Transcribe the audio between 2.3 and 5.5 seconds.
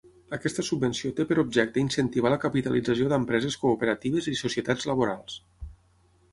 la capitalització d'empreses cooperatives i societats laborals.